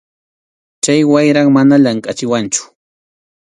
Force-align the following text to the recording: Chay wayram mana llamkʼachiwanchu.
Chay 0.83 1.01
wayram 1.11 1.47
mana 1.55 1.75
llamkʼachiwanchu. 1.83 2.61